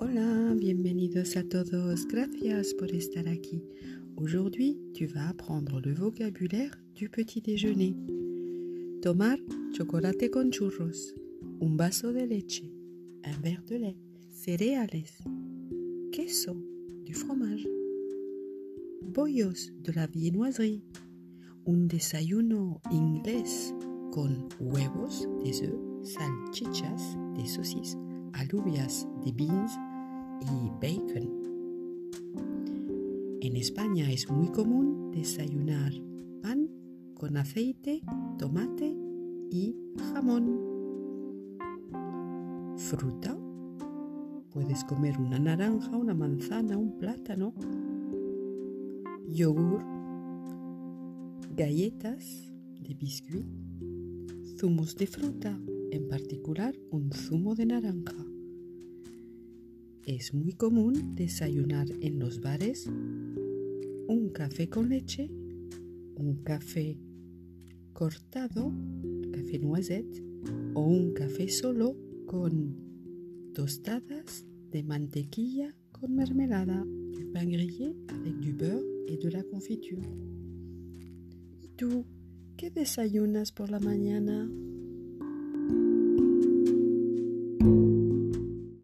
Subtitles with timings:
[0.00, 3.64] Bienvenidos a todos, gracias por estar aquí.
[4.14, 7.96] Aujourd'hui, tu vas apprendre le vocabulaire du petit déjeuner.
[9.02, 9.38] Tomar
[9.72, 11.14] chocolate con churros,
[11.60, 12.70] un vaso de leche,
[13.24, 13.96] un verre de lait,
[14.28, 15.18] céréales,
[16.12, 16.54] queso,
[17.04, 17.66] du fromage,
[19.02, 20.84] bollos de la viennoiserie,
[21.66, 23.74] un desayuno inglés
[24.12, 25.74] con huevos, des œufs,
[26.04, 27.98] salchichas, des saucisses,
[28.32, 29.76] alubias, des beans
[30.42, 31.38] y bacon.
[33.40, 35.92] En España es muy común desayunar
[36.42, 36.68] pan
[37.14, 38.02] con aceite,
[38.38, 38.96] tomate
[39.50, 39.76] y
[40.12, 40.60] jamón.
[42.76, 43.36] Fruta.
[44.50, 47.54] Puedes comer una naranja, una manzana, un plátano.
[49.28, 49.84] Yogur.
[51.56, 53.46] Galletas de biscuit.
[54.58, 55.58] Zumos de fruta,
[55.90, 58.37] en particular un zumo de naranja.
[60.08, 65.30] Es muy común desayunar en los bares un café con leche,
[66.16, 66.96] un café
[67.92, 68.72] cortado,
[69.30, 70.24] café noisette,
[70.72, 72.74] o un café solo con
[73.52, 80.08] tostadas de mantequilla con mermelada, du pain grillé avec du beurre et de la confiture.
[81.60, 82.06] ¿Y tú
[82.56, 84.48] qué desayunas por la mañana?